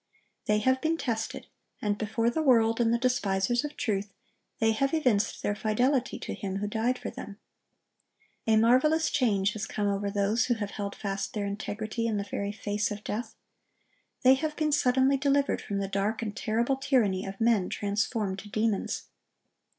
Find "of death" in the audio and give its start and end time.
12.89-13.35